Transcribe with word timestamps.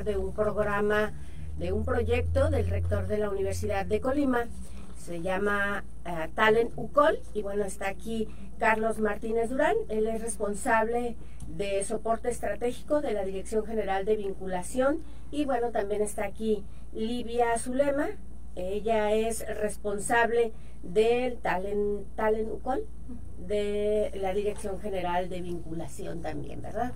de 0.00 0.16
un 0.16 0.32
programa, 0.32 1.12
de 1.58 1.72
un 1.72 1.84
proyecto 1.84 2.50
del 2.50 2.68
rector 2.68 3.06
de 3.06 3.18
la 3.18 3.30
Universidad 3.30 3.84
de 3.84 4.00
Colima. 4.00 4.46
Se 4.96 5.20
llama 5.20 5.84
eh, 6.04 6.28
Talent 6.34 6.72
UCOL 6.76 7.18
y 7.34 7.42
bueno, 7.42 7.64
está 7.64 7.88
aquí 7.88 8.28
Carlos 8.58 8.98
Martínez 8.98 9.50
Durán. 9.50 9.76
Él 9.88 10.06
es 10.06 10.22
responsable 10.22 11.16
de 11.46 11.84
soporte 11.84 12.30
estratégico 12.30 13.00
de 13.00 13.12
la 13.12 13.24
Dirección 13.24 13.66
General 13.66 14.04
de 14.04 14.16
Vinculación 14.16 15.02
y 15.30 15.44
bueno, 15.44 15.70
también 15.70 16.02
está 16.02 16.24
aquí 16.24 16.64
Livia 16.92 17.58
Zulema. 17.58 18.08
Ella 18.56 19.12
es 19.12 19.46
responsable 19.60 20.52
del 20.82 21.36
Talent, 21.38 22.06
Talent 22.16 22.50
UCOL 22.50 22.84
de 23.38 24.10
la 24.14 24.32
Dirección 24.32 24.80
General 24.80 25.28
de 25.28 25.42
Vinculación 25.42 26.22
también, 26.22 26.62
¿verdad? 26.62 26.92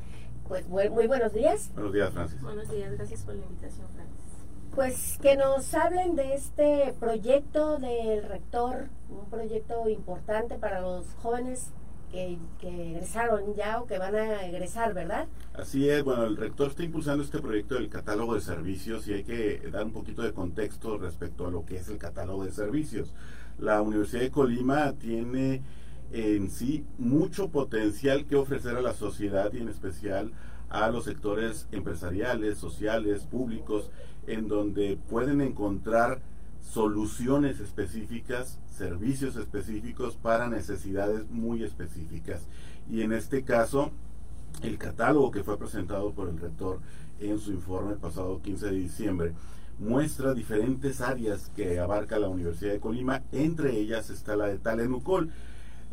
Pues 0.48 0.68
muy, 0.68 0.88
buenos 1.08 1.32
días. 1.32 1.70
Buenos 1.74 1.92
días, 1.92 2.12
Francis. 2.12 2.40
Buenos 2.40 2.70
días, 2.70 2.92
gracias 2.92 3.22
por 3.22 3.34
la 3.34 3.44
invitación, 3.44 3.86
Francis. 3.94 4.16
Pues 4.74 5.18
que 5.20 5.36
nos 5.36 5.74
hablen 5.74 6.14
de 6.14 6.34
este 6.34 6.94
proyecto 7.00 7.78
del 7.78 8.22
rector, 8.22 8.88
un 9.08 9.28
proyecto 9.28 9.88
importante 9.88 10.56
para 10.56 10.80
los 10.80 11.06
jóvenes 11.22 11.72
que, 12.12 12.38
que, 12.60 12.92
egresaron 12.92 13.56
ya 13.56 13.80
o 13.80 13.86
que 13.86 13.98
van 13.98 14.14
a 14.14 14.46
egresar, 14.46 14.94
¿verdad? 14.94 15.26
Así 15.54 15.88
es, 15.88 16.04
bueno, 16.04 16.24
el 16.24 16.36
rector 16.36 16.68
está 16.68 16.84
impulsando 16.84 17.24
este 17.24 17.40
proyecto 17.40 17.74
del 17.74 17.88
catálogo 17.88 18.34
de 18.34 18.40
servicios 18.40 19.08
y 19.08 19.14
hay 19.14 19.24
que 19.24 19.68
dar 19.72 19.84
un 19.84 19.92
poquito 19.92 20.22
de 20.22 20.32
contexto 20.32 20.96
respecto 20.98 21.48
a 21.48 21.50
lo 21.50 21.66
que 21.66 21.78
es 21.78 21.88
el 21.88 21.98
catálogo 21.98 22.44
de 22.44 22.52
servicios. 22.52 23.12
La 23.58 23.82
Universidad 23.82 24.22
de 24.22 24.30
Colima 24.30 24.92
tiene 24.92 25.62
en 26.12 26.50
sí 26.50 26.84
mucho 26.98 27.48
potencial 27.48 28.26
que 28.26 28.36
ofrecer 28.36 28.76
a 28.76 28.82
la 28.82 28.94
sociedad 28.94 29.52
y 29.52 29.58
en 29.58 29.68
especial 29.68 30.32
a 30.68 30.88
los 30.90 31.04
sectores 31.04 31.68
empresariales, 31.72 32.58
sociales, 32.58 33.22
públicos, 33.22 33.90
en 34.26 34.48
donde 34.48 34.98
pueden 35.08 35.40
encontrar 35.40 36.20
soluciones 36.60 37.60
específicas, 37.60 38.58
servicios 38.68 39.36
específicos 39.36 40.16
para 40.16 40.48
necesidades 40.48 41.28
muy 41.30 41.62
específicas. 41.62 42.42
Y 42.90 43.02
en 43.02 43.12
este 43.12 43.44
caso, 43.44 43.92
el 44.62 44.78
catálogo 44.78 45.30
que 45.30 45.44
fue 45.44 45.58
presentado 45.58 46.12
por 46.12 46.28
el 46.28 46.38
rector 46.38 46.80
en 47.20 47.38
su 47.38 47.52
informe 47.52 47.94
pasado 47.94 48.40
15 48.42 48.66
de 48.66 48.72
diciembre 48.72 49.32
muestra 49.78 50.34
diferentes 50.34 51.00
áreas 51.00 51.50
que 51.54 51.78
abarca 51.78 52.18
la 52.18 52.28
Universidad 52.28 52.72
de 52.72 52.80
Colima, 52.80 53.22
entre 53.32 53.78
ellas 53.78 54.10
está 54.10 54.36
la 54.36 54.46
de 54.46 54.58
Talenucol. 54.58 55.30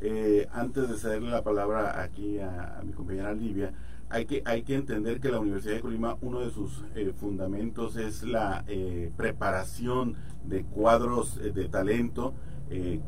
Eh, 0.01 0.47
antes 0.51 0.89
de 0.89 0.97
cederle 0.97 1.29
la 1.31 1.43
palabra 1.43 2.01
aquí 2.01 2.39
a, 2.39 2.81
mi 2.83 2.91
compañera 2.91 3.33
Livia, 3.33 3.71
hay 4.09 4.25
que, 4.25 4.41
hay 4.45 4.63
que 4.63 4.75
entender 4.75 5.19
que 5.19 5.29
la 5.29 5.39
Universidad 5.39 5.75
de 5.75 5.81
Colima, 5.81 6.17
uno 6.21 6.41
de 6.41 6.51
sus 6.51 6.83
eh, 6.95 7.13
fundamentos 7.15 7.95
es 7.95 8.23
la 8.23 8.63
eh, 8.67 9.11
preparación 9.15 10.15
de 10.43 10.63
cuadros 10.65 11.39
de 11.41 11.69
talento 11.69 12.33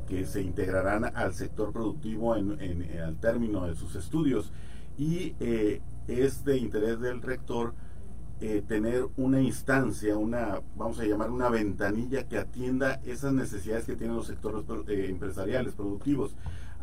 que 0.07 0.25
se 0.27 0.43
integrarán 0.43 1.05
al 1.05 1.33
sector 1.33 1.73
productivo 1.73 2.35
en, 2.35 2.87
al 3.03 3.17
término 3.17 3.65
de 3.65 3.73
sus 3.73 3.95
estudios. 3.95 4.51
Y 4.95 5.33
es 6.07 6.45
de 6.45 6.57
interés 6.57 6.99
del 6.99 7.23
rector 7.23 7.73
tener 8.67 9.07
una 9.17 9.41
instancia, 9.41 10.19
una, 10.19 10.61
vamos 10.75 10.99
a 10.99 11.05
llamar 11.05 11.31
una 11.31 11.49
ventanilla 11.49 12.27
que 12.27 12.37
atienda 12.37 13.01
esas 13.05 13.33
necesidades 13.33 13.85
que 13.85 13.95
tienen 13.95 14.15
los 14.15 14.27
sectores 14.27 14.65
empresariales, 14.87 15.73
productivos 15.73 16.35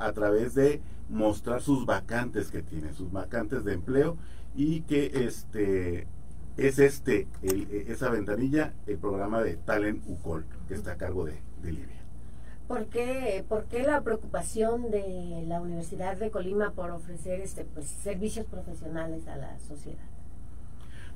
a 0.06 0.12
través 0.12 0.54
de 0.54 0.80
mostrar 1.08 1.60
sus 1.60 1.86
vacantes 1.86 2.50
que 2.50 2.62
tiene, 2.62 2.92
sus 2.92 3.12
vacantes 3.12 3.64
de 3.64 3.74
empleo 3.74 4.16
y 4.54 4.82
que 4.82 5.26
este 5.26 6.06
es 6.56 6.78
este 6.78 7.26
esa 7.42 8.10
ventanilla 8.10 8.74
el 8.86 8.98
programa 8.98 9.42
de 9.42 9.56
Talent 9.56 10.02
UCOL 10.06 10.44
que 10.68 10.74
está 10.74 10.92
a 10.92 10.96
cargo 10.96 11.24
de, 11.24 11.40
de 11.62 11.72
Libia. 11.72 12.02
¿Por 12.68 12.86
qué, 12.86 13.44
¿Por 13.48 13.64
qué, 13.64 13.82
la 13.82 14.00
preocupación 14.02 14.90
de 14.90 15.44
la 15.46 15.60
Universidad 15.60 16.16
de 16.16 16.30
Colima 16.30 16.72
por 16.72 16.90
ofrecer 16.90 17.40
este 17.40 17.64
pues, 17.64 17.86
servicios 17.86 18.46
profesionales 18.46 19.26
a 19.28 19.36
la 19.36 19.58
sociedad? 19.58 20.04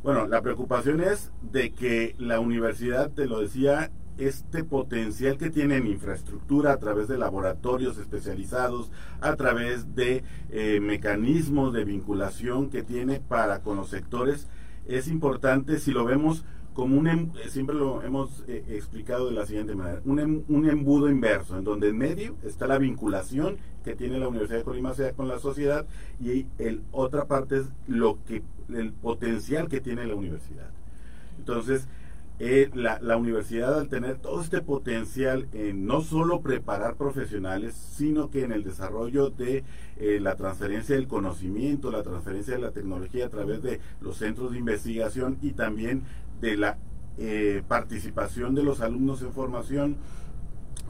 Bueno, 0.03 0.27
la 0.27 0.43
preocupación 0.43 1.01
es 1.01 1.33
de 1.41 1.73
que 1.73 2.15
la 2.19 2.41
universidad, 2.41 3.11
te 3.11 3.27
lo 3.27 3.41
decía, 3.41 3.91
este 4.19 4.65
potencial 4.65 5.37
que 5.37 5.51
tiene 5.51 5.77
en 5.77 5.87
infraestructura 5.87 6.73
a 6.73 6.79
través 6.79 7.09
de 7.09 7.19
laboratorios 7.19 7.99
especializados, 7.99 8.91
a 9.21 9.37
través 9.37 9.95
de 9.95 10.25
eh, 10.51 10.81
mecanismos 10.81 11.73
de 11.73 11.85
vinculación 11.85 12.71
que 12.71 12.83
tiene 12.83 13.21
para 13.21 13.61
con 13.61 13.77
los 13.77 13.89
sectores, 13.89 14.49
es 14.87 15.09
importante 15.09 15.79
si 15.79 15.91
lo 15.93 16.05
vemos 16.05 16.45
como 16.77 16.99
un, 16.99 17.09
em, 17.09 17.33
siempre 17.49 17.75
lo 17.75 18.03
hemos 18.03 18.45
eh, 18.49 18.63
explicado 18.69 19.29
de 19.29 19.33
la 19.33 19.47
siguiente 19.47 19.75
manera, 19.75 20.03
un, 20.05 20.19
em, 20.21 20.43
un, 20.49 20.69
embudo 20.69 21.09
inverso, 21.09 21.57
en 21.57 21.65
donde 21.65 21.89
en 21.89 21.97
medio 21.97 22.37
está 22.45 22.67
la 22.67 22.77
vinculación 22.77 23.57
que 23.83 23.95
tiene 23.95 24.19
la 24.19 24.29
Universidad 24.29 24.59
de 24.59 24.65
Colima 24.65 24.93
con 25.17 25.27
la 25.27 25.39
sociedad 25.39 25.87
y 26.21 26.47
el 26.59 26.83
otra 26.93 27.27
parte 27.27 27.61
es 27.61 27.67
lo 27.87 28.19
que 28.27 28.43
el 28.69 28.93
potencial 28.93 29.69
que 29.69 29.81
tiene 29.81 30.07
la 30.07 30.15
universidad. 30.17 30.71
Entonces, 31.39 31.89
eh, 32.39 32.71
la, 32.75 32.99
la, 33.01 33.17
universidad 33.17 33.79
al 33.79 33.89
tener 33.89 34.19
todo 34.19 34.43
este 34.43 34.61
potencial 34.61 35.49
en 35.55 35.87
no 35.87 36.03
solo 36.03 36.43
preparar 36.43 36.97
profesionales, 36.97 37.75
sino 37.75 38.31
que 38.31 38.45
en 38.45 38.53
el 38.53 38.63
desarrollo 38.63 39.31
de 39.31 39.65
eh, 39.99 40.21
la 40.21 40.37
transferencia 40.37 40.97
del 40.97 41.09
conocimiento, 41.09 41.91
la 41.91 42.03
transferencia 42.03 42.55
de 42.55 42.61
la 42.61 42.73
tecnología 42.73 43.27
a 43.27 43.31
través 43.31 43.63
de 43.63 43.81
los 44.03 44.19
centros 44.19 44.53
de 44.53 44.59
investigación 44.59 45.39
y 45.41 45.53
también 45.53 46.03
de 46.43 46.59
la 46.59 46.77
eh, 47.17 47.63
participación 47.67 48.55
de 48.55 48.63
los 48.63 48.83
alumnos 48.83 49.23
en 49.23 49.33
formación 49.33 49.97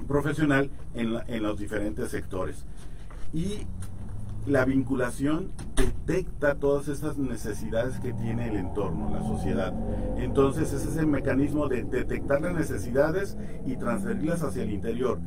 profesional 0.09 0.69
en, 0.95 1.17
en 1.29 1.43
los 1.45 1.61
diferentes 1.61 2.11
sectores. 2.11 2.65
Y 3.33 3.67
la 4.47 4.65
vinculación 4.65 5.51
detecta 5.75 6.55
todas 6.55 6.89
esas 6.89 7.19
necesidades 7.19 7.99
que 7.99 8.13
tiene 8.13 8.49
el 8.49 8.57
entorno, 8.57 9.11
la 9.11 9.23
sociedad. 9.23 9.75
Entonces 10.17 10.73
ese 10.73 10.89
es 10.89 10.97
el 10.97 11.09
mecanismo 11.09 11.69
de 11.69 11.83
detectar 11.83 12.41
las 12.41 12.55
necesidades 12.55 13.37
y 13.67 13.77
transferirlas 13.77 14.43
hacia 14.43 14.63
el 14.63 14.71
interior. 14.71 15.19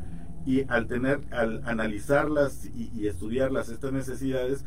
Y 0.45 0.63
al 0.71 0.87
tener, 0.87 1.19
al 1.31 1.61
analizarlas 1.65 2.65
y, 2.73 3.07
estudiarlas 3.07 3.69
estas 3.69 3.91
necesidades, 3.91 4.63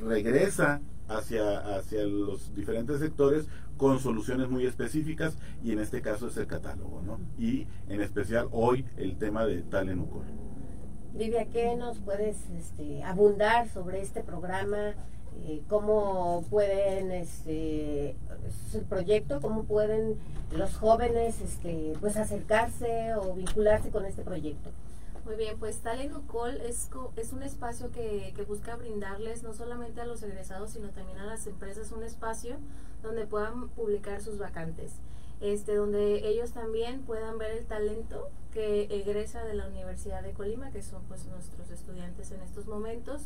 regresa 0.00 0.80
hacia, 1.08 1.58
hacia 1.76 2.04
los 2.04 2.54
diferentes 2.54 3.00
sectores 3.00 3.48
con 3.76 3.98
soluciones 3.98 4.48
muy 4.48 4.66
específicas 4.66 5.36
y 5.64 5.72
en 5.72 5.80
este 5.80 6.00
caso 6.00 6.28
es 6.28 6.36
el 6.36 6.46
catálogo, 6.46 7.02
¿no? 7.02 7.18
Y 7.38 7.66
en 7.88 8.02
especial 8.02 8.46
hoy 8.52 8.84
el 8.96 9.16
tema 9.16 9.46
de 9.46 9.62
Talenucor. 9.62 10.24
Livia, 11.14 11.44
¿qué 11.46 11.74
nos 11.76 11.98
puedes 11.98 12.36
este, 12.58 13.02
abundar 13.02 13.68
sobre 13.68 14.00
este 14.00 14.22
programa? 14.22 14.94
Eh, 15.44 15.62
¿Cómo 15.68 16.44
pueden, 16.50 17.10
este, 17.10 18.14
el 18.74 18.84
proyecto, 18.88 19.40
cómo 19.40 19.64
pueden 19.64 20.18
los 20.52 20.76
jóvenes 20.76 21.40
este, 21.40 21.94
pues 22.00 22.16
acercarse 22.16 23.14
o 23.14 23.34
vincularse 23.34 23.90
con 23.90 24.06
este 24.06 24.22
proyecto? 24.22 24.70
Muy 25.24 25.36
bien, 25.36 25.58
pues 25.58 25.80
Talent 25.80 26.16
Ucol 26.16 26.60
es, 26.62 26.88
es 27.16 27.32
un 27.32 27.42
espacio 27.42 27.90
que, 27.90 28.32
que, 28.34 28.42
busca 28.42 28.76
brindarles 28.76 29.42
no 29.42 29.52
solamente 29.52 30.00
a 30.00 30.06
los 30.06 30.22
egresados, 30.22 30.70
sino 30.70 30.88
también 30.90 31.18
a 31.18 31.26
las 31.26 31.46
empresas 31.46 31.92
un 31.92 32.04
espacio 32.04 32.56
donde 33.02 33.26
puedan 33.26 33.68
publicar 33.70 34.20
sus 34.20 34.38
vacantes 34.38 34.92
este, 35.40 35.74
donde 35.74 36.28
ellos 36.28 36.52
también 36.52 37.02
puedan 37.02 37.38
ver 37.38 37.52
el 37.52 37.64
talento 37.66 38.28
que 38.52 38.82
egresa 38.90 39.44
de 39.44 39.54
la 39.54 39.66
Universidad 39.66 40.22
de 40.22 40.32
Colima, 40.32 40.70
que 40.70 40.82
son 40.82 41.02
pues 41.04 41.26
nuestros 41.26 41.70
estudiantes 41.70 42.30
en 42.32 42.40
estos 42.42 42.66
momentos, 42.66 43.22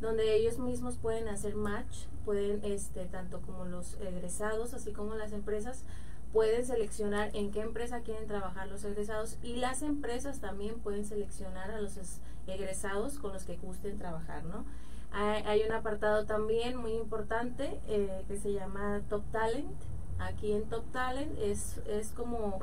donde 0.00 0.36
ellos 0.36 0.58
mismos 0.58 0.96
pueden 0.96 1.28
hacer 1.28 1.54
match, 1.54 2.06
pueden, 2.24 2.60
este, 2.64 3.06
tanto 3.06 3.40
como 3.40 3.64
los 3.64 3.94
egresados, 4.00 4.74
así 4.74 4.92
como 4.92 5.14
las 5.14 5.32
empresas, 5.32 5.84
pueden 6.32 6.64
seleccionar 6.64 7.34
en 7.34 7.50
qué 7.50 7.60
empresa 7.60 8.00
quieren 8.00 8.26
trabajar 8.26 8.68
los 8.68 8.84
egresados 8.84 9.38
y 9.42 9.56
las 9.56 9.82
empresas 9.82 10.40
también 10.40 10.78
pueden 10.78 11.04
seleccionar 11.06 11.70
a 11.70 11.80
los 11.80 11.98
egresados 12.46 13.18
con 13.18 13.32
los 13.32 13.44
que 13.44 13.56
gusten 13.56 13.98
trabajar, 13.98 14.44
¿no? 14.44 14.64
Hay, 15.10 15.62
un 15.62 15.72
apartado 15.72 16.26
también 16.26 16.76
muy 16.76 16.92
importante 16.92 17.80
eh, 17.88 18.24
que 18.28 18.36
se 18.36 18.52
llama 18.52 19.00
Top 19.08 19.22
Talent, 19.32 19.72
aquí 20.18 20.52
en 20.52 20.64
Top 20.64 20.84
Talent 20.92 21.38
es, 21.38 21.78
es 21.88 22.10
como 22.10 22.60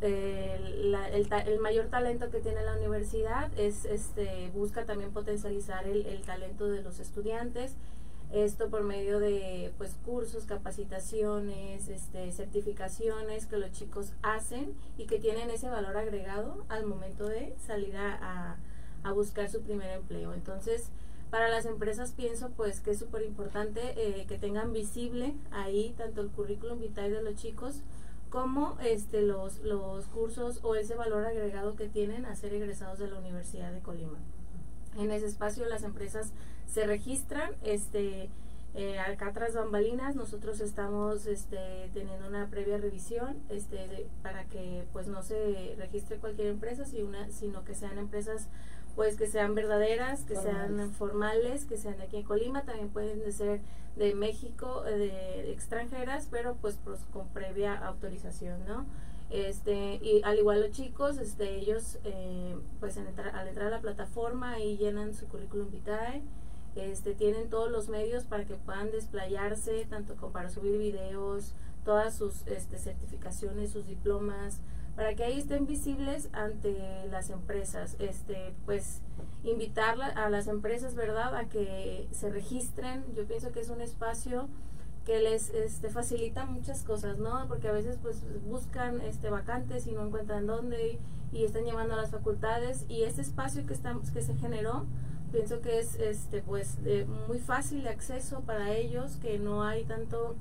eh, 0.00 0.58
el, 1.46 1.60
mayor 1.60 1.86
talento 1.86 2.30
que 2.30 2.40
tiene 2.40 2.62
la 2.64 2.76
universidad 2.76 3.50
es 3.58 3.84
este 3.84 4.50
busca 4.52 4.84
también 4.84 5.12
potencializar 5.12 5.86
el, 5.86 6.20
talento 6.22 6.68
de 6.68 6.82
los 6.82 6.98
estudiantes 6.98 7.76
esto 8.32 8.68
por 8.68 8.82
medio 8.82 9.20
de 9.20 9.72
pues 9.78 9.94
cursos 10.04 10.44
capacitaciones 10.44 11.88
este, 11.88 12.32
certificaciones 12.32 13.46
que 13.46 13.58
los 13.58 13.70
chicos 13.72 14.12
hacen 14.22 14.74
y 14.96 15.06
que 15.06 15.18
tienen 15.18 15.50
ese 15.50 15.68
valor 15.68 15.96
agregado 15.96 16.64
al 16.68 16.84
momento 16.86 17.28
de 17.28 17.54
salir 17.64 17.96
a, 17.96 18.56
a 19.04 19.12
buscar 19.12 19.50
su 19.50 19.62
primer 19.62 19.90
empleo. 19.90 20.32
Entonces 20.32 20.90
Para 21.32 21.48
las 21.48 21.64
empresas 21.64 22.12
pienso 22.12 22.50
pues 22.50 22.80
que 22.80 22.90
es 22.90 22.98
súper 22.98 23.22
importante 23.22 23.80
eh, 23.96 24.26
que 24.26 24.36
tengan 24.36 24.74
visible 24.74 25.32
ahí 25.50 25.94
tanto 25.96 26.20
el 26.20 26.28
currículum 26.28 26.78
vitae 26.78 27.10
de 27.10 27.22
los 27.22 27.36
chicos 27.36 27.80
como 28.28 28.76
este 28.84 29.22
los, 29.22 29.60
los 29.60 30.04
cursos 30.08 30.60
o 30.62 30.74
ese 30.74 30.94
valor 30.94 31.24
agregado 31.24 31.74
que 31.74 31.88
tienen 31.88 32.26
a 32.26 32.36
ser 32.36 32.52
egresados 32.52 32.98
de 32.98 33.10
la 33.10 33.18
Universidad 33.18 33.72
de 33.72 33.80
Colima. 33.80 34.18
En 34.98 35.10
ese 35.10 35.24
espacio 35.24 35.64
las 35.64 35.84
empresas 35.84 36.34
se 36.66 36.84
registran, 36.84 37.52
este 37.62 38.28
eh, 38.74 38.98
acá 38.98 39.32
tras 39.32 39.54
bambalinas 39.54 40.14
nosotros 40.16 40.60
estamos 40.60 41.24
este, 41.26 41.90
teniendo 41.94 42.26
una 42.26 42.48
previa 42.48 42.76
revisión 42.76 43.38
este, 43.48 44.06
para 44.22 44.44
que 44.44 44.84
pues 44.92 45.06
no 45.06 45.22
se 45.22 45.76
registre 45.78 46.18
cualquier 46.18 46.48
empresa 46.48 46.84
sino 46.84 47.64
que 47.64 47.74
sean 47.74 47.98
empresas 47.98 48.48
pues 48.94 49.16
que 49.16 49.26
sean 49.26 49.54
verdaderas, 49.54 50.24
que 50.24 50.36
sean 50.36 50.92
formales, 50.92 51.64
que 51.64 51.76
sean 51.76 51.96
de 51.98 52.04
aquí 52.04 52.18
en 52.18 52.22
Colima, 52.24 52.62
también 52.62 52.88
pueden 52.88 53.32
ser 53.32 53.60
de 53.96 54.14
México, 54.14 54.84
eh, 54.86 54.96
de, 54.96 55.52
extranjeras, 55.52 56.28
pero 56.30 56.56
pues, 56.60 56.78
pues, 56.84 57.00
con 57.12 57.28
previa 57.28 57.74
autorización, 57.74 58.64
¿no? 58.66 58.86
Este, 59.30 59.94
y 60.02 60.20
al 60.24 60.38
igual 60.38 60.60
los 60.60 60.72
chicos, 60.72 61.16
este, 61.16 61.56
ellos 61.56 61.98
eh, 62.04 62.54
pues 62.80 62.98
al 62.98 63.06
entrar 63.06 63.34
a 63.34 63.70
la 63.70 63.80
plataforma 63.80 64.60
y 64.60 64.76
llenan 64.76 65.14
su 65.14 65.26
currículum 65.26 65.70
vitae, 65.70 66.22
este, 66.76 67.14
tienen 67.14 67.48
todos 67.48 67.70
los 67.70 67.88
medios 67.88 68.24
para 68.24 68.44
que 68.44 68.54
puedan 68.54 68.90
desplayarse, 68.90 69.86
tanto 69.88 70.16
como 70.16 70.32
para 70.32 70.50
subir 70.50 70.78
videos, 70.78 71.54
todas 71.84 72.14
sus 72.14 72.46
este, 72.46 72.78
certificaciones, 72.78 73.70
sus 73.70 73.86
diplomas, 73.86 74.60
para 74.96 75.14
que 75.14 75.24
ahí 75.24 75.38
estén 75.38 75.66
visibles 75.66 76.28
ante 76.32 77.06
las 77.10 77.30
empresas. 77.30 77.96
Este, 77.98 78.54
pues 78.64 79.00
invitar 79.44 80.00
a 80.00 80.30
las 80.30 80.46
empresas, 80.46 80.94
¿verdad?, 80.94 81.34
a 81.34 81.46
que 81.46 82.08
se 82.12 82.30
registren. 82.30 83.04
Yo 83.14 83.26
pienso 83.26 83.52
que 83.52 83.60
es 83.60 83.70
un 83.70 83.80
espacio 83.80 84.48
que 85.04 85.20
les 85.20 85.50
este, 85.50 85.88
facilita 85.90 86.46
muchas 86.46 86.84
cosas, 86.84 87.18
¿no? 87.18 87.46
Porque 87.48 87.68
a 87.68 87.72
veces 87.72 87.98
pues 88.00 88.24
buscan 88.44 89.00
este 89.00 89.30
vacantes 89.30 89.86
y 89.86 89.92
no 89.92 90.06
encuentran 90.06 90.46
dónde 90.46 91.00
y, 91.32 91.44
están 91.44 91.64
llamando 91.64 91.94
a 91.94 91.96
las 91.96 92.10
facultades 92.10 92.84
y 92.88 93.02
este 93.02 93.22
espacio 93.22 93.66
que 93.66 93.72
estamos 93.72 94.10
que 94.10 94.20
se 94.20 94.34
generó 94.36 94.84
pienso 95.32 95.62
que 95.62 95.78
es 95.78 95.94
este 95.94 96.42
pues 96.42 96.78
muy 97.26 97.38
fácil 97.38 97.82
de 97.84 97.88
acceso 97.88 98.42
para 98.42 98.72
ellos, 98.72 99.16
que 99.16 99.38
no 99.38 99.64
hay 99.64 99.84
tanto 99.84 100.36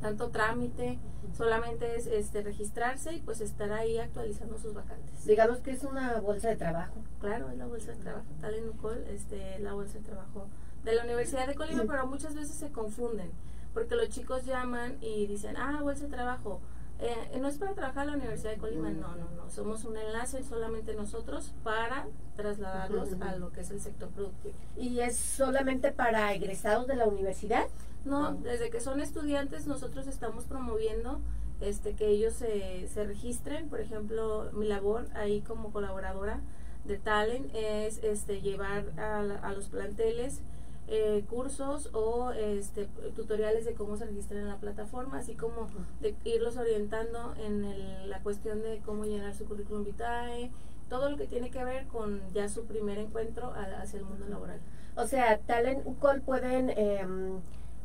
tanto 0.00 0.30
trámite, 0.30 0.98
solamente 1.36 1.96
es 1.96 2.06
este 2.06 2.42
registrarse 2.42 3.14
y 3.14 3.20
pues 3.20 3.40
estar 3.40 3.72
ahí 3.72 3.98
actualizando 3.98 4.58
sus 4.58 4.74
vacantes. 4.74 5.26
Digamos 5.26 5.58
que 5.58 5.72
es 5.72 5.84
una 5.84 6.20
bolsa 6.20 6.48
de 6.48 6.56
trabajo. 6.56 6.94
Claro, 7.20 7.50
es 7.50 7.58
la 7.58 7.66
bolsa 7.66 7.92
de 7.92 7.98
trabajo. 7.98 8.26
Tal 8.40 8.54
en 8.54 8.68
UCOL, 8.68 9.04
este, 9.08 9.58
la 9.58 9.74
bolsa 9.74 9.98
de 9.98 10.04
trabajo 10.04 10.46
de 10.84 10.94
la 10.94 11.04
Universidad 11.04 11.46
de 11.46 11.54
Colima, 11.54 11.84
pero 11.86 12.06
muchas 12.06 12.34
veces 12.34 12.54
se 12.54 12.70
confunden, 12.70 13.30
porque 13.74 13.96
los 13.96 14.08
chicos 14.08 14.44
llaman 14.44 14.96
y 15.00 15.26
dicen, 15.26 15.56
ah, 15.56 15.80
bolsa 15.82 16.04
de 16.04 16.10
trabajo. 16.10 16.60
Eh, 17.00 17.38
no 17.40 17.46
es 17.46 17.58
para 17.58 17.74
trabajar 17.74 18.04
en 18.04 18.10
la 18.10 18.16
Universidad 18.16 18.50
de 18.50 18.58
Colima, 18.58 18.90
no, 18.90 19.14
no, 19.14 19.30
no. 19.36 19.50
Somos 19.50 19.84
un 19.84 19.96
enlace 19.96 20.42
solamente 20.42 20.94
nosotros 20.94 21.52
para 21.62 22.08
trasladarlos 22.34 23.10
a 23.20 23.36
lo 23.36 23.52
que 23.52 23.60
es 23.60 23.70
el 23.70 23.80
sector 23.80 24.08
productivo. 24.08 24.54
¿Y 24.76 24.98
es 25.00 25.16
solamente 25.16 25.92
para 25.92 26.32
egresados 26.34 26.88
de 26.88 26.96
la 26.96 27.06
universidad? 27.06 27.68
No, 28.08 28.34
desde 28.34 28.70
que 28.70 28.80
son 28.80 29.00
estudiantes 29.00 29.66
nosotros 29.66 30.06
estamos 30.06 30.44
promoviendo 30.44 31.20
este 31.60 31.94
que 31.94 32.08
ellos 32.08 32.32
se, 32.32 32.88
se 32.88 33.04
registren. 33.04 33.68
Por 33.68 33.80
ejemplo, 33.80 34.50
mi 34.52 34.66
labor 34.66 35.06
ahí 35.14 35.42
como 35.42 35.72
colaboradora 35.72 36.40
de 36.84 36.96
Talent 36.96 37.50
es 37.54 38.02
este 38.02 38.40
llevar 38.40 38.86
a, 38.98 39.20
a 39.42 39.52
los 39.52 39.68
planteles 39.68 40.40
eh, 40.86 41.22
cursos 41.28 41.90
o 41.92 42.32
este, 42.32 42.86
tutoriales 43.14 43.66
de 43.66 43.74
cómo 43.74 43.98
se 43.98 44.06
registran 44.06 44.40
en 44.40 44.48
la 44.48 44.56
plataforma, 44.56 45.18
así 45.18 45.34
como 45.34 45.68
de 46.00 46.16
irlos 46.24 46.56
orientando 46.56 47.34
en 47.36 48.08
la 48.08 48.22
cuestión 48.22 48.62
de 48.62 48.80
cómo 48.86 49.04
llenar 49.04 49.34
su 49.34 49.44
currículum 49.44 49.84
vitae, 49.84 50.50
todo 50.88 51.10
lo 51.10 51.18
que 51.18 51.26
tiene 51.26 51.50
que 51.50 51.62
ver 51.62 51.86
con 51.88 52.22
ya 52.32 52.48
su 52.48 52.64
primer 52.64 52.96
encuentro 52.96 53.52
hacia 53.52 53.98
el 53.98 54.06
mundo 54.06 54.24
laboral. 54.30 54.60
O 54.96 55.06
sea, 55.06 55.38
Talent 55.40 55.86
UCOL 55.86 56.22
pueden 56.22 56.70
em, 56.70 57.40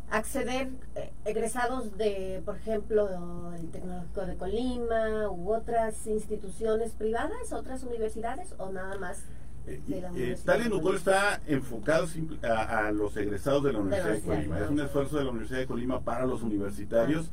acceder 0.09 0.69
eh, 0.95 1.11
egresados 1.25 1.97
de, 1.97 2.41
por 2.45 2.55
ejemplo, 2.57 3.09
el 3.55 3.69
Tecnológico 3.71 4.25
de 4.25 4.35
Colima 4.35 5.29
u 5.29 5.53
otras 5.53 6.05
instituciones 6.07 6.91
privadas, 6.91 7.51
otras 7.51 7.83
universidades 7.83 8.53
o 8.57 8.71
nada 8.71 8.97
más 8.97 9.23
eh, 9.65 9.81
eh, 10.15 10.37
Talent 10.43 10.73
UCOL 10.73 10.97
está 10.97 11.39
enfocado 11.47 12.07
a, 12.41 12.91
los 12.91 13.15
egresados 13.15 13.63
de 13.63 13.71
la 13.71 13.79
Universidad 13.79 14.13
de, 14.13 14.21
Colima. 14.21 14.59
Es 14.59 14.69
un 14.69 14.79
esfuerzo 14.81 15.17
de 15.17 15.23
la 15.23 15.29
Universidad 15.29 15.59
de 15.59 15.67
Colima 15.67 16.01
para 16.01 16.25
los 16.25 16.43
universitarios, 16.43 17.29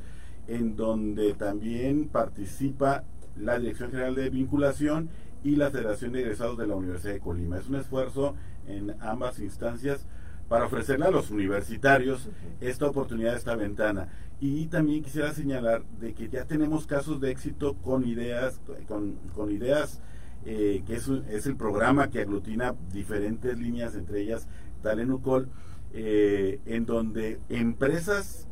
en 0.46 0.76
donde 0.76 1.34
también 1.34 2.08
participa 2.08 3.02
la 3.36 3.58
Dirección 3.58 3.90
General 3.90 4.14
de 4.14 4.30
Vinculación 4.30 5.10
y 5.42 5.56
la 5.56 5.70
Federación 5.70 6.12
de 6.12 6.20
Egresados 6.20 6.56
de 6.56 6.68
la 6.68 6.76
Universidad 6.76 7.14
de 7.14 7.20
Colima. 7.20 7.58
Es 7.58 7.68
un 7.68 7.76
esfuerzo 7.76 8.36
en 8.68 8.94
ambas 9.00 9.40
instancias 9.40 10.06
para 10.50 10.64
ofrecerle 10.64 11.06
a 11.06 11.12
los 11.12 11.30
universitarios 11.30 12.28
esta 12.60 12.88
oportunidad, 12.88 13.36
esta 13.36 13.54
ventana. 13.54 14.08
Y 14.40 14.66
también 14.66 15.04
quisiera 15.04 15.32
señalar 15.32 15.84
de 16.00 16.12
que 16.12 16.28
ya 16.28 16.44
tenemos 16.44 16.88
casos 16.88 17.20
de 17.20 17.30
éxito 17.30 17.74
con 17.74 18.04
ideas, 18.04 18.60
con, 18.88 19.14
con 19.32 19.52
ideas 19.52 20.02
eh, 20.44 20.82
que 20.88 20.96
es, 20.96 21.06
es, 21.30 21.46
el 21.46 21.54
programa 21.54 22.10
que 22.10 22.22
aglutina 22.22 22.74
diferentes 22.92 23.56
líneas, 23.60 23.94
entre 23.94 24.22
ellas 24.22 24.48
Talenucol, 24.82 25.48
eh, 25.92 26.58
en 26.66 26.84
donde 26.84 27.38
empresas 27.48 28.48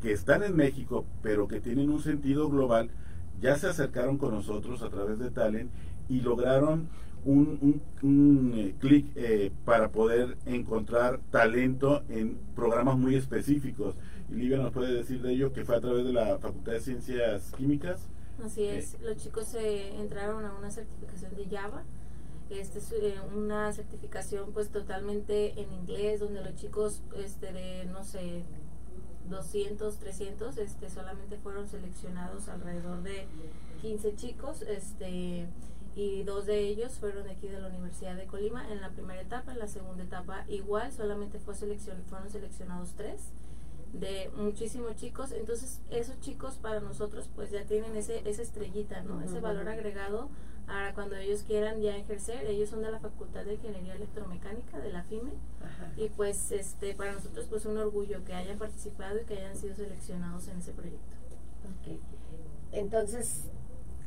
que 0.00 0.10
están 0.10 0.42
en 0.42 0.56
México, 0.56 1.04
pero 1.22 1.48
que 1.48 1.60
tienen 1.60 1.90
un 1.90 2.00
sentido 2.00 2.48
global, 2.48 2.88
ya 3.42 3.58
se 3.58 3.66
acercaron 3.66 4.16
con 4.16 4.32
nosotros 4.32 4.80
a 4.80 4.88
través 4.88 5.18
de 5.18 5.30
Talent 5.30 5.70
y 6.08 6.22
lograron 6.22 6.88
un, 7.24 7.82
un, 8.02 8.52
eh, 8.54 8.74
clic 8.78 9.06
eh, 9.16 9.50
para 9.64 9.90
poder 9.90 10.36
encontrar 10.46 11.20
talento 11.30 12.02
en 12.08 12.36
programas 12.54 12.96
muy 12.96 13.16
específicos. 13.16 13.94
Y 14.30 14.34
Livia 14.34 14.58
nos 14.58 14.72
puede 14.72 14.92
decir 14.92 15.22
de 15.22 15.32
ello 15.32 15.52
que 15.52 15.64
fue 15.64 15.76
a 15.76 15.80
través 15.80 16.04
de 16.04 16.12
la 16.12 16.38
Facultad 16.38 16.72
de 16.72 16.80
Ciencias 16.80 17.52
Químicas. 17.56 18.08
Así 18.42 18.64
es, 18.64 18.98
los 19.00 19.16
chicos 19.16 19.46
se 19.46 19.94
entraron 19.96 20.44
a 20.44 20.54
una 20.54 20.70
certificación 20.70 21.34
de 21.36 21.46
Java. 21.46 21.84
Este 22.50 22.78
es 22.78 22.92
eh, 22.92 23.14
una 23.34 23.72
certificación 23.72 24.52
pues 24.52 24.68
totalmente 24.68 25.58
en 25.60 25.72
inglés 25.72 26.20
donde 26.20 26.42
los 26.42 26.54
chicos 26.56 27.02
este 27.16 27.52
de 27.52 27.86
no 27.86 28.04
sé 28.04 28.42
200, 29.30 29.96
300, 29.96 30.58
este 30.58 30.90
solamente 30.90 31.38
fueron 31.38 31.66
seleccionados 31.68 32.48
alrededor 32.48 33.02
de 33.02 33.26
15 33.80 34.16
chicos, 34.16 34.62
este 34.62 35.46
y 35.96 36.24
dos 36.24 36.46
de 36.46 36.58
ellos 36.60 36.98
fueron 36.98 37.24
de 37.24 37.32
aquí 37.32 37.48
de 37.48 37.60
la 37.60 37.68
Universidad 37.68 38.16
de 38.16 38.26
Colima 38.26 38.70
en 38.70 38.80
la 38.80 38.90
primera 38.90 39.20
etapa, 39.20 39.52
en 39.52 39.58
la 39.58 39.68
segunda 39.68 40.02
etapa 40.02 40.44
igual, 40.48 40.92
solamente 40.92 41.38
fue 41.38 41.54
seleccion 41.54 42.02
fueron 42.08 42.30
seleccionados 42.30 42.94
tres 42.96 43.20
de 43.92 44.30
muchísimos 44.36 44.96
chicos, 44.96 45.30
entonces 45.30 45.80
esos 45.90 46.18
chicos 46.20 46.56
para 46.56 46.80
nosotros 46.80 47.30
pues 47.34 47.50
ya 47.52 47.64
tienen 47.64 47.96
ese 47.96 48.28
esa 48.28 48.42
estrellita, 48.42 49.02
¿no? 49.02 49.22
Ese 49.22 49.38
valor 49.38 49.68
agregado 49.68 50.30
para 50.66 50.94
cuando 50.94 51.14
ellos 51.16 51.44
quieran 51.46 51.80
ya 51.80 51.96
ejercer, 51.96 52.46
ellos 52.46 52.70
son 52.70 52.82
de 52.82 52.90
la 52.90 52.98
Facultad 52.98 53.44
de 53.44 53.54
Ingeniería 53.54 53.94
Electromecánica 53.94 54.80
de 54.80 54.90
la 54.90 55.04
FIME 55.04 55.32
y 55.96 56.08
pues 56.08 56.50
este 56.50 56.94
para 56.94 57.12
nosotros 57.12 57.46
pues 57.48 57.66
un 57.66 57.78
orgullo 57.78 58.24
que 58.24 58.34
hayan 58.34 58.58
participado 58.58 59.20
y 59.20 59.24
que 59.24 59.34
hayan 59.34 59.56
sido 59.56 59.76
seleccionados 59.76 60.48
en 60.48 60.58
ese 60.58 60.72
proyecto. 60.72 61.14
Entonces, 62.72 63.44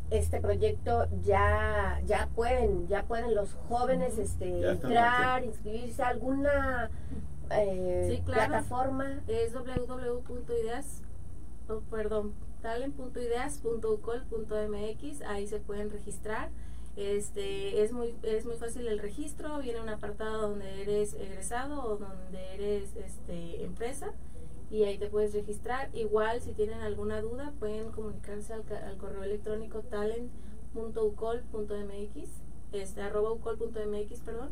este 0.10 0.40
proyecto 0.40 1.08
ya 1.24 2.02
ya 2.06 2.30
pueden 2.36 2.88
ya 2.88 3.04
pueden 3.04 3.36
los 3.36 3.54
jóvenes 3.68 4.18
este 4.18 4.70
entrar 4.70 5.44
inscribirse 5.44 6.02
a 6.02 6.08
alguna 6.10 6.90
eh, 7.52 8.22
plataforma. 8.26 9.22
Es 9.28 9.54
www.ideas 9.54 11.02
oh, 11.70 11.82
perdón 11.90 12.34
talent.ideas.ucol.mx 12.62 15.22
ahí 15.22 15.48
se 15.48 15.60
pueden 15.60 15.90
registrar. 15.90 16.50
Este 16.96 17.84
es 17.84 17.92
muy 17.92 18.16
es 18.24 18.46
muy 18.46 18.56
fácil 18.56 18.88
el 18.88 19.00
registro 19.00 19.60
viene 19.60 19.82
un 19.82 19.90
apartado 19.90 20.50
donde 20.50 20.82
eres 20.82 21.14
egresado 21.14 21.84
o 21.84 21.98
donde 21.98 22.54
eres 22.56 22.96
este 22.96 23.64
empresa 23.64 24.14
y 24.70 24.84
ahí 24.84 24.98
te 24.98 25.08
puedes 25.08 25.34
registrar. 25.34 25.90
Igual, 25.94 26.42
si 26.42 26.52
tienen 26.54 26.82
alguna 26.82 27.22
duda, 27.22 27.54
pueden 27.60 27.92
comunicarse 27.92 28.54
al, 28.54 28.64
correo 28.98 29.24
electrónico 29.24 29.80
talent.ucol.mx, 29.82 32.30
este, 32.74 33.02
arroba 33.02 33.32
ucol.mx, 33.32 34.20
perdón, 34.22 34.50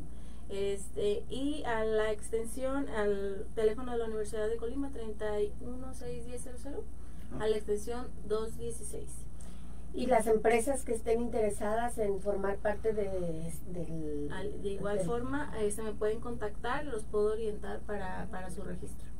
este, 0.49 1.23
y 1.29 1.63
a 1.65 1.83
la 1.83 2.11
extensión, 2.11 2.87
al 2.89 3.47
teléfono 3.55 3.91
de 3.91 3.97
la 3.97 4.05
Universidad 4.05 4.47
de 4.47 4.57
Colima, 4.57 4.91
3161000, 4.91 6.83
a 7.39 7.47
la 7.47 7.57
extensión 7.57 8.05
216. 8.27 9.09
Y 9.93 10.05
las 10.07 10.27
empresas 10.27 10.83
que 10.83 10.93
estén 10.93 11.21
interesadas 11.21 11.97
en 11.97 12.19
formar 12.19 12.57
parte 12.57 12.91
de, 12.91 13.49
del... 13.67 14.29
de 14.61 14.69
igual 14.69 14.99
forma, 14.99 15.53
eh, 15.61 15.71
se 15.71 15.83
me 15.83 15.93
pueden 15.93 16.19
contactar, 16.19 16.85
los 16.85 17.05
puedo 17.05 17.31
orientar 17.31 17.79
para, 17.79 18.27
para 18.29 18.51
su 18.51 18.61
registro. 18.63 19.14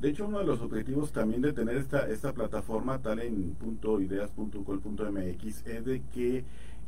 De 0.00 0.10
hecho, 0.10 0.26
uno 0.26 0.40
de 0.40 0.44
los 0.44 0.60
objetivos 0.60 1.12
también 1.12 1.40
de 1.40 1.52
tener 1.52 1.76
esta, 1.76 2.08
esta 2.08 2.32
plataforma 2.32 3.00
tal 3.00 3.20
en 3.20 3.56
.ideas.col.mx 3.82 5.66
es 5.66 5.84
de 5.84 6.02
que 6.12 6.44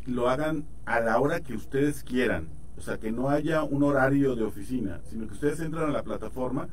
lo 0.06 0.28
hagan 0.28 0.64
a 0.84 1.00
la 1.00 1.18
hora 1.18 1.40
que 1.40 1.54
ustedes 1.54 2.02
quieran. 2.02 2.48
O 2.76 2.82
sea, 2.82 2.98
que 2.98 3.10
no 3.10 3.30
haya 3.30 3.62
un 3.62 3.82
horario 3.82 4.36
de 4.36 4.44
oficina, 4.44 5.00
sino 5.08 5.26
que 5.26 5.34
ustedes 5.34 5.60
entran 5.60 5.88
a 5.88 5.92
la 5.92 6.02
plataforma 6.02 6.68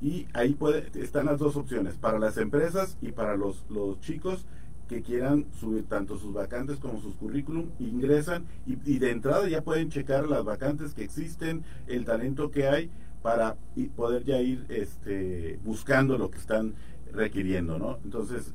y 0.00 0.26
ahí 0.32 0.54
puede, 0.54 0.90
están 1.00 1.26
las 1.26 1.38
dos 1.38 1.56
opciones, 1.56 1.96
para 1.96 2.18
las 2.18 2.36
empresas 2.38 2.96
y 3.00 3.12
para 3.12 3.36
los, 3.36 3.64
los 3.68 4.00
chicos 4.00 4.46
que 4.88 5.02
quieran 5.02 5.46
subir 5.58 5.84
tanto 5.84 6.18
sus 6.18 6.32
vacantes 6.34 6.78
como 6.78 7.00
sus 7.00 7.14
currículum, 7.14 7.70
ingresan 7.78 8.44
y, 8.66 8.78
y, 8.84 8.98
de 8.98 9.10
entrada 9.10 9.48
ya 9.48 9.62
pueden 9.62 9.90
checar 9.90 10.28
las 10.28 10.44
vacantes 10.44 10.92
que 10.92 11.04
existen, 11.04 11.64
el 11.86 12.04
talento 12.04 12.50
que 12.50 12.66
hay 12.66 12.90
para 13.22 13.56
poder 13.96 14.24
ya 14.24 14.40
ir 14.40 14.66
este, 14.68 15.58
buscando 15.64 16.18
lo 16.18 16.30
que 16.30 16.38
están 16.38 16.74
requiriendo, 17.12 17.78
¿no? 17.78 17.98
Entonces, 18.04 18.52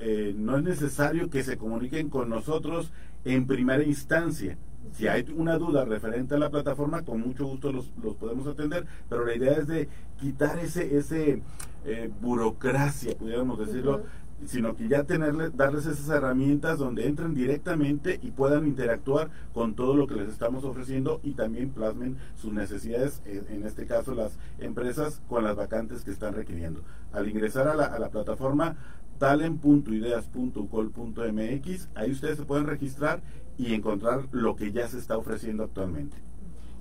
eh, 0.00 0.34
no 0.36 0.56
es 0.56 0.64
necesario 0.64 1.30
que 1.30 1.44
se 1.44 1.56
comuniquen 1.56 2.08
con 2.08 2.28
nosotros 2.28 2.90
en 3.24 3.46
primera 3.46 3.82
instancia. 3.82 4.56
Si 4.92 5.06
hay 5.06 5.26
una 5.36 5.58
duda 5.58 5.84
referente 5.84 6.34
a 6.34 6.38
la 6.38 6.50
plataforma, 6.50 7.02
con 7.02 7.20
mucho 7.20 7.46
gusto 7.46 7.70
los, 7.72 7.92
los 8.02 8.14
podemos 8.14 8.46
atender, 8.46 8.86
pero 9.08 9.24
la 9.24 9.34
idea 9.34 9.52
es 9.52 9.66
de 9.66 9.88
quitar 10.18 10.58
ese, 10.58 10.96
ese 10.96 11.42
eh, 11.84 12.10
burocracia, 12.20 13.16
pudiéramos 13.16 13.58
decirlo, 13.58 14.02
sino 14.46 14.76
que 14.76 14.88
ya 14.88 15.04
tenerles, 15.04 15.56
darles 15.56 15.86
esas 15.86 16.08
herramientas 16.08 16.78
donde 16.78 17.06
entren 17.06 17.34
directamente 17.34 18.18
y 18.22 18.30
puedan 18.30 18.66
interactuar 18.66 19.30
con 19.52 19.74
todo 19.74 19.96
lo 19.96 20.06
que 20.06 20.14
les 20.14 20.28
estamos 20.28 20.64
ofreciendo 20.64 21.20
y 21.22 21.32
también 21.32 21.70
plasmen 21.70 22.16
sus 22.36 22.52
necesidades, 22.52 23.20
eh, 23.26 23.42
en 23.50 23.66
este 23.66 23.86
caso 23.86 24.14
las 24.14 24.38
empresas, 24.58 25.20
con 25.28 25.44
las 25.44 25.56
vacantes 25.56 26.04
que 26.04 26.10
están 26.10 26.34
requiriendo. 26.34 26.82
Al 27.12 27.28
ingresar 27.28 27.68
a 27.68 27.74
la, 27.74 27.86
a 27.86 27.98
la 27.98 28.10
plataforma 28.10 28.76
talent.ideas.col.mx, 29.18 31.88
ahí 31.94 32.12
ustedes 32.12 32.38
se 32.38 32.44
pueden 32.44 32.66
registrar 32.66 33.22
y 33.56 33.74
encontrar 33.74 34.28
lo 34.30 34.56
que 34.56 34.72
ya 34.72 34.88
se 34.88 34.98
está 34.98 35.18
ofreciendo 35.18 35.64
actualmente. 35.64 36.16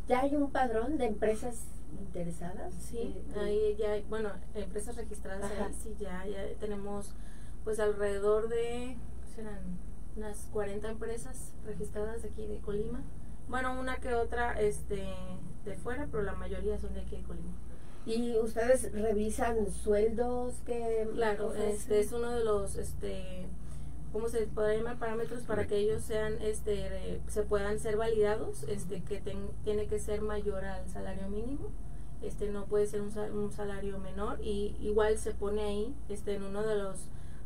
¿Ya 0.07 0.21
hay 0.21 0.35
un 0.35 0.51
padrón 0.51 0.97
de 0.97 1.05
empresas 1.05 1.65
interesadas? 1.99 2.73
Sí, 2.79 2.99
eh, 2.99 3.39
ahí 3.39 3.75
ya 3.77 3.93
hay, 3.93 4.05
bueno, 4.09 4.29
empresas 4.53 4.95
registradas, 4.95 5.51
ahí 5.51 5.73
sí, 5.73 5.95
ya, 5.99 6.25
ya 6.25 6.45
tenemos 6.59 7.13
pues 7.67 7.81
alrededor 7.81 8.47
de, 8.47 8.95
serán 9.35 9.59
unas 10.15 10.47
40 10.53 10.89
empresas 10.89 11.51
registradas 11.65 12.23
aquí 12.23 12.47
de 12.47 12.59
Colima. 12.59 13.01
Bueno, 13.49 13.77
una 13.77 13.97
que 13.97 14.13
otra 14.13 14.57
este, 14.57 15.03
de 15.65 15.75
fuera, 15.75 16.07
pero 16.09 16.23
la 16.23 16.31
mayoría 16.31 16.79
son 16.79 16.93
de 16.93 17.01
aquí 17.01 17.17
de 17.17 17.23
Colima. 17.23 17.51
¿Y 18.05 18.37
ustedes 18.37 18.93
revisan 18.93 19.69
sueldos 19.69 20.53
que 20.65 21.09
Claro, 21.11 21.53
este 21.55 21.99
es 21.99 22.13
uno 22.13 22.31
de 22.31 22.45
los, 22.45 22.77
este, 22.77 23.47
¿cómo 24.13 24.29
se 24.29 24.47
puede 24.47 24.77
llamar? 24.77 24.97
Parámetros 24.97 25.41
para 25.41 25.67
que 25.67 25.75
ellos 25.75 26.03
sean, 26.03 26.41
este, 26.41 27.19
se 27.27 27.43
puedan 27.43 27.79
ser 27.79 27.97
validados, 27.97 28.63
este, 28.69 29.03
que 29.03 29.21
tiene 29.65 29.87
que 29.87 29.99
ser 29.99 30.21
mayor 30.21 30.63
al 30.63 30.87
salario 30.87 31.27
mínimo 31.27 31.69
este 32.23 32.49
no 32.49 32.65
puede 32.65 32.87
ser 32.87 33.01
un, 33.01 33.15
un, 33.15 33.51
salario 33.51 33.99
menor 33.99 34.39
y 34.41 34.75
igual 34.81 35.19
se 35.19 35.33
pone 35.33 35.61
ahí 35.61 35.93
este 36.09 36.33
en 36.33 36.41
uno 36.41 36.63
de 36.63 36.75
los 36.75 36.97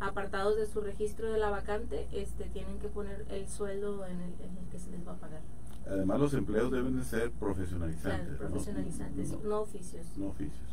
apartados 0.02 0.58
de 0.58 0.66
su 0.66 0.82
registro 0.82 1.32
de 1.32 1.38
la 1.38 1.50
vacante, 1.50 2.08
este, 2.12 2.46
tienen 2.46 2.80
que 2.80 2.88
poner 2.88 3.26
el 3.30 3.48
sueldo 3.48 4.06
en 4.06 4.20
el, 4.20 4.34
que 4.70 4.80
se 4.80 4.92
les 4.92 5.08
va 5.08 5.14
a 5.14 5.18
pagar. 5.18 5.42
Además, 5.88 6.20
los 6.20 6.34
empleos 6.34 6.72
deben 6.72 6.98
de 6.98 7.04
ser 7.04 7.32
profesionalizantes. 7.32 8.38
profesionalizantes, 8.38 9.44
no, 9.44 9.62
oficios. 9.62 10.06
No 10.18 10.28
oficios. 10.28 10.70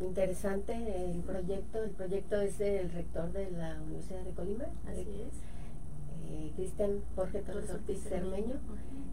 Interesante 0.00 1.10
el 1.10 1.20
proyecto. 1.20 1.82
El 1.82 1.90
proyecto 1.90 2.40
es 2.40 2.58
del 2.58 2.90
rector 2.90 3.32
de 3.32 3.50
la 3.50 3.80
Universidad 3.82 4.24
de 4.24 4.30
Colima. 4.32 4.64
Así 4.86 5.00
es. 5.00 5.40
Eh, 6.28 6.52
Cristian 6.56 7.00
Jorge 7.14 7.40
Torres 7.42 7.70
Ortiz 7.70 8.02
Cermeño. 8.02 8.56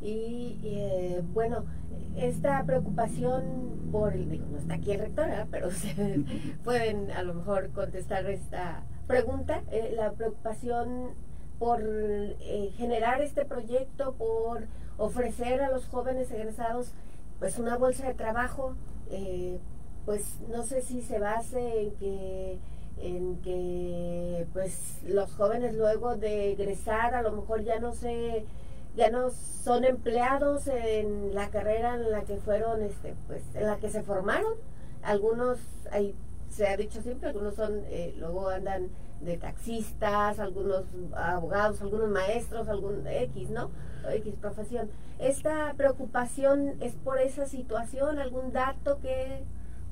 Y 0.01 0.59
eh, 0.63 1.21
bueno, 1.33 1.65
esta 2.15 2.63
preocupación 2.63 3.89
por, 3.91 4.13
digo, 4.13 4.45
no 4.51 4.57
está 4.57 4.75
aquí 4.75 4.91
el 4.91 4.99
rector, 4.99 5.27
pero 5.51 5.71
se 5.71 6.23
pueden 6.63 7.11
a 7.11 7.23
lo 7.23 7.33
mejor 7.33 7.69
contestar 7.69 8.29
esta 8.29 8.83
pregunta, 9.09 9.63
eh, 9.71 9.91
la 9.95 10.11
preocupación 10.11 11.15
por 11.57 11.81
eh, 11.81 12.71
generar 12.77 13.23
este 13.23 13.43
proyecto, 13.43 14.13
por 14.13 14.67
ofrecer 14.99 15.61
a 15.61 15.71
los 15.71 15.87
jóvenes 15.87 16.31
egresados 16.31 16.91
pues 17.39 17.57
una 17.57 17.75
bolsa 17.75 18.07
de 18.07 18.13
trabajo, 18.13 18.75
eh, 19.09 19.57
pues 20.05 20.37
no 20.47 20.61
sé 20.61 20.83
si 20.83 21.01
se 21.01 21.17
base 21.17 21.81
en 21.81 21.91
que 21.95 22.59
en 23.01 23.37
que 23.41 24.45
pues 24.53 24.99
los 25.07 25.31
jóvenes 25.33 25.73
luego 25.73 26.15
de 26.15 26.51
egresar 26.51 27.15
a 27.15 27.23
lo 27.23 27.31
mejor 27.31 27.63
ya 27.63 27.79
no 27.79 27.93
se 27.93 28.45
ya 28.95 29.09
no 29.09 29.31
son 29.31 29.85
empleados 29.85 30.67
en 30.67 31.33
la 31.33 31.49
carrera 31.49 31.95
en 31.95 32.11
la 32.11 32.23
que 32.25 32.37
fueron 32.37 32.83
este 32.83 33.15
pues 33.25 33.41
en 33.55 33.65
la 33.65 33.77
que 33.77 33.89
se 33.89 34.03
formaron. 34.03 34.53
Algunos 35.01 35.57
hay 35.91 36.13
se 36.49 36.67
ha 36.67 36.77
dicho 36.77 37.01
siempre, 37.01 37.29
algunos 37.29 37.55
son, 37.55 37.83
eh, 37.85 38.13
luego 38.17 38.49
andan 38.49 38.89
de 39.21 39.37
taxistas, 39.37 40.39
algunos 40.39 40.85
abogados, 41.15 41.81
algunos 41.81 42.09
maestros, 42.09 42.67
algún 42.67 43.05
X, 43.05 43.49
¿no? 43.49 43.69
X 44.09 44.33
profesión. 44.39 44.89
¿Esta 45.19 45.73
preocupación 45.75 46.75
es 46.79 46.95
por 46.95 47.19
esa 47.19 47.45
situación? 47.45 48.19
¿Algún 48.19 48.53
dato 48.53 48.99
que...? 49.01 49.43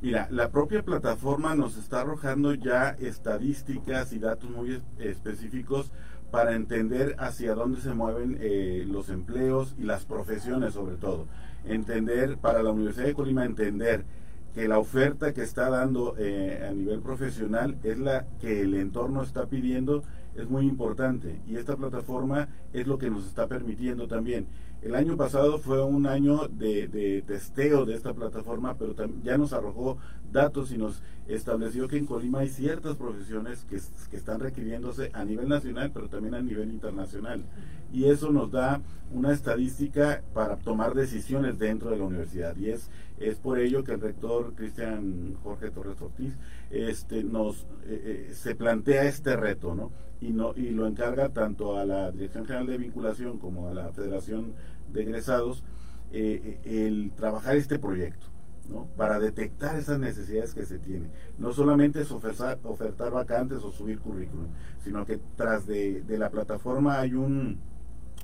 Mira, 0.02 0.28
la 0.30 0.50
propia 0.50 0.84
plataforma 0.84 1.56
nos 1.56 1.76
está 1.76 2.02
arrojando 2.02 2.54
ya 2.54 2.96
estadísticas 3.00 4.14
y 4.14 4.20
datos 4.20 4.50
muy 4.50 4.82
específicos 5.00 5.92
para 6.32 6.54
entender 6.54 7.16
hacia 7.20 7.56
dónde 7.56 7.82
se 7.82 7.94
mueven 7.94 8.38
eh, 8.40 8.84
los 8.88 9.10
empleos 9.10 9.76
y 9.78 9.84
las 9.84 10.06
profesiones 10.06 10.74
sobre 10.74 10.96
todo. 10.96 11.26
Entender, 11.66 12.38
para 12.38 12.64
la 12.64 12.72
Universidad 12.72 13.08
de 13.08 13.14
Colima, 13.14 13.44
entender 13.44 14.06
que 14.54 14.68
la 14.68 14.80
oferta 14.80 15.34
que 15.34 15.44
está 15.44 15.70
dando 15.70 16.16
eh, 16.18 16.66
a 16.68 16.74
nivel 16.74 17.02
profesional 17.02 17.78
es 17.84 17.98
la 17.98 18.26
que 18.40 18.62
el 18.62 18.74
entorno 18.74 19.22
está 19.22 19.46
pidiendo, 19.46 20.04
es 20.38 20.50
muy 20.50 20.66
importante. 20.66 21.42
Y 21.48 21.56
esta 21.56 21.76
plataforma 21.76 22.48
es 22.74 22.88
lo 22.88 22.98
que 22.98 23.10
nos 23.10 23.26
está 23.26 23.48
permitiendo 23.48 24.08
también. 24.08 24.48
El 24.82 24.94
año 24.94 25.18
pasado 25.18 25.58
fue 25.58 25.84
un 25.84 26.06
año 26.06 26.48
de, 26.48 26.88
de 26.88 27.24
testeo 27.24 27.86
de 27.86 27.96
esta 27.96 28.14
plataforma, 28.14 28.76
pero 28.78 28.94
ya 29.24 29.38
nos 29.38 29.52
arrojó 29.52 29.98
datos 30.32 30.72
y 30.72 30.78
nos 30.78 31.02
estableció 31.28 31.88
que 31.88 31.98
en 31.98 32.06
Colima 32.06 32.40
hay 32.40 32.50
ciertas 32.50 32.96
profesiones 32.96 33.66
que, 33.66 33.80
que 34.12 34.18
están 34.18 34.40
requiriéndose 34.40 35.10
a 35.14 35.26
nivel 35.26 35.50
nacional, 35.50 35.92
pero 35.92 36.08
también 36.08 36.36
a 36.36 36.42
nivel 36.42 36.70
internacional. 36.70 37.44
Y 37.92 38.06
eso 38.06 38.32
nos 38.32 38.52
da 38.52 38.82
una 39.12 39.34
estadística 39.34 40.22
para 40.34 40.58
tomar 40.58 40.94
decisiones 40.94 41.58
dentro 41.58 41.90
de 41.90 41.98
la 41.98 42.04
universidad. 42.04 42.56
Y 42.56 42.70
es 42.70 42.90
es 43.20 43.38
por 43.38 43.60
ello 43.60 43.84
que 43.84 43.94
el 43.94 44.02
rector 44.02 44.54
Cristian 44.56 45.36
Jorge 45.44 45.72
Torres 45.72 46.02
Ortiz 46.02 46.34
este, 46.70 47.24
nos, 47.24 47.62
eh, 47.86 48.28
eh, 48.30 48.34
se 48.34 48.56
plantea 48.56 49.06
este 49.06 49.36
reto, 49.36 49.74
¿no? 49.74 49.92
Y, 50.20 50.32
no, 50.32 50.54
y 50.56 50.72
lo 50.72 50.88
encarga 50.88 51.30
tanto 51.30 51.78
a 51.78 51.86
la 51.86 52.12
Dirección 52.12 52.46
General 52.46 52.68
de 52.68 52.78
Vinculación 52.78 53.38
como 53.38 53.70
a 53.70 53.74
la 53.74 53.92
Federación 53.92 54.54
de 54.92 55.04
Egresados 55.04 55.64
eh, 56.12 56.60
el 56.64 57.12
trabajar 57.16 57.56
este 57.56 57.80
proyecto. 57.80 58.28
¿no? 58.70 58.86
para 58.98 59.18
detectar 59.18 59.78
esas 59.78 59.98
necesidades 59.98 60.54
que 60.54 60.66
se 60.66 60.78
tienen. 60.78 61.10
No 61.38 61.54
solamente 61.54 62.02
es 62.02 62.12
ofertar, 62.12 62.60
ofertar 62.64 63.14
vacantes 63.14 63.60
o 63.64 63.72
subir 63.72 64.00
currículum, 64.00 64.48
sino 64.84 65.06
que 65.06 65.22
tras 65.38 65.66
de, 65.66 66.02
de 66.02 66.18
la 66.18 66.30
plataforma 66.30 67.00
hay 67.00 67.14
un, 67.14 67.60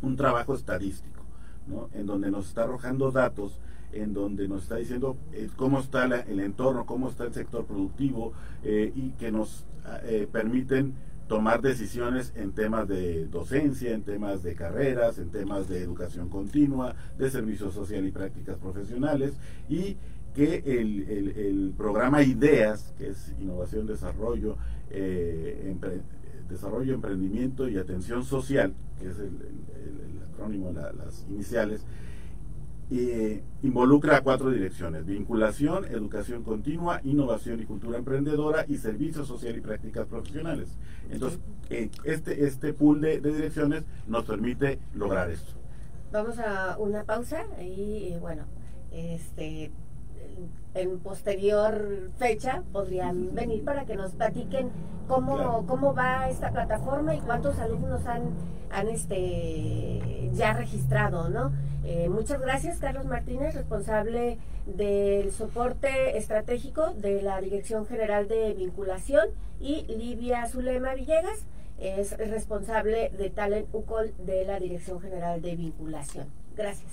un 0.01 0.15
trabajo 0.17 0.53
estadístico, 0.53 1.23
¿no? 1.65 1.89
en 1.93 2.05
donde 2.05 2.29
nos 2.29 2.50
está 2.50 2.63
arrojando 2.63 3.09
datos 3.09 3.62
en 3.93 4.13
donde 4.13 4.47
nos 4.47 4.63
está 4.63 4.77
diciendo 4.77 5.17
eh, 5.31 5.50
cómo 5.55 5.79
está 5.79 6.05
el 6.05 6.39
entorno, 6.39 6.85
cómo 6.85 7.09
está 7.09 7.25
el 7.25 7.33
sector 7.33 7.65
productivo 7.65 8.33
eh, 8.63 8.91
y 8.95 9.12
que 9.12 9.31
nos 9.31 9.65
eh, 10.03 10.27
permiten 10.31 10.95
tomar 11.27 11.62
decisiones 11.62 12.34
en 12.36 12.51
temas 12.51 12.88
de 12.88 13.25
docencia, 13.27 13.94
en 13.94 14.03
temas 14.03 14.44
de 14.44 14.56
carreras, 14.56 15.18
en 15.18 15.30
temas 15.30 15.68
de 15.70 15.82
educación 15.82 16.30
continua, 16.30 16.96
de 17.18 17.30
servicio 17.30 17.72
social 17.72 18.06
y 18.06 18.12
prácticas 18.12 18.58
profesionales 18.58 19.34
y 19.70 19.98
que 20.34 20.63
el, 20.65 21.08
el, 21.38 21.74
programa 21.77 22.24
IDEAS, 22.24 22.94
que 22.98 23.10
es 23.10 23.34
Innovación, 23.39 23.86
Desarrollo, 23.86 24.58
Desarrollo, 26.50 26.94
Emprendimiento 26.96 27.70
y 27.70 27.77
Atención 27.77 28.24
Social, 28.24 28.74
que 29.00 29.10
es 29.10 29.20
el, 29.20 29.38
acrónimo, 30.32 30.72
las 30.72 31.25
iniciales, 31.30 31.86
eh, 32.92 33.42
involucra 33.63 34.22
cuatro 34.22 34.52
direcciones, 34.52 35.06
vinculación, 35.06 35.86
educación 35.86 36.44
continua, 36.44 37.00
innovación 37.04 37.60
y 37.62 37.66
cultura 37.66 37.98
emprendedora 37.98 38.66
y 38.68 38.78
servicio 38.78 39.25
social 39.25 39.56
y 39.58 39.62
prácticas 39.62 40.06
profesionales. 40.08 40.70
Entonces, 41.10 41.40
eh, 41.70 41.90
este, 42.04 42.46
este 42.46 42.74
pool 42.74 43.02
de, 43.02 43.20
direcciones 43.20 43.84
nos 44.08 44.25
permite 44.25 44.80
lograr 44.94 45.30
esto. 45.32 45.54
Vamos 46.12 46.38
a 46.40 46.78
una 46.78 47.04
pausa 47.04 47.46
y 47.60 48.16
bueno, 48.20 48.44
este 48.92 49.72
en 50.75 51.00
posterior 51.00 52.12
fecha 52.18 52.63
podrían 52.72 53.34
venir 53.36 53.63
para 53.63 53.86
que 53.86 53.96
nos 53.96 54.12
platiquen 54.13 54.70
cómo, 55.08 55.66
cómo 55.68 55.94
va 55.94 56.30
esta 56.30 56.52
plataforma 56.52 57.16
y 57.16 57.20
cuántos 57.20 57.60
alumnos 57.60 58.06
han, 58.06 58.24
han 58.72 58.88
este 58.90 60.30
ya 60.34 60.54
registrado, 60.54 61.30
¿no? 61.30 61.52
Eh, 61.86 62.08
muchas 62.10 62.40
gracias, 62.40 62.80
Carlos 62.80 63.06
Martínez, 63.06 63.56
responsable 63.56 64.38
del 64.66 65.32
soporte 65.32 66.18
estratégico 66.18 66.94
de 66.94 67.22
la 67.22 67.42
Dirección 67.42 67.86
General 67.86 68.28
de 68.28 68.54
Vinculación, 68.54 69.30
y 69.60 69.86
Livia 69.88 70.46
Zulema 70.48 70.94
Villegas, 70.94 71.46
es 71.80 72.18
responsable 72.18 73.10
de 73.10 73.30
Talent 73.30 73.68
UCOL 73.74 74.13
de 74.20 74.46
la 74.46 74.60
Dirección 74.60 75.02
General 75.02 75.42
de 75.42 75.56
Vinculación. 75.56 76.28
Gracias. 76.56 76.92